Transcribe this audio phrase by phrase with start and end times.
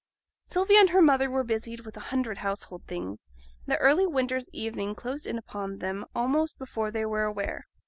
[0.41, 3.27] Sylvia and her mother were busied with a hundred household things,
[3.67, 7.67] and the early winter's evening closed in upon them almost before they were aware.